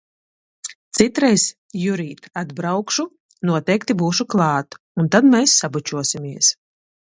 Citreiz, 0.99 1.43
Jurīt, 1.81 2.25
atbraukšu, 2.43 3.07
noteikti 3.51 3.99
būšu 4.01 4.29
klāt 4.37 4.81
un 5.05 5.13
tad 5.17 5.31
mēs 5.37 5.57
sabučosimies. 5.63 6.53